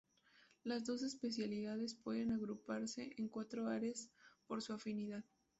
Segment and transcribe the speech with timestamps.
[0.63, 4.09] Las doce especialidades pueden agruparse en cuatro áreas
[4.47, 5.23] por su afinidad.